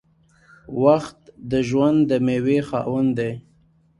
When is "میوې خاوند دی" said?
2.25-3.31